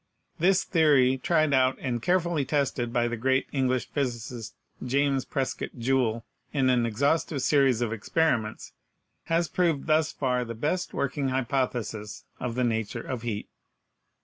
[0.39, 6.25] This theory, tried out and carefully tested by the great English physicist, James Prescott Joule,
[6.51, 8.73] in an exhaustive series of experi ments,
[9.25, 13.47] has proved thus far the best working hypothesis of the nature of heat.